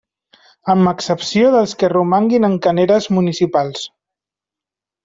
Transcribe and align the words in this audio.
Amb 0.73 0.89
excepció 0.91 1.51
dels 1.57 1.75
que 1.83 1.91
romanguin 1.93 2.51
en 2.51 2.57
caneres 2.69 3.13
municipals. 3.21 3.87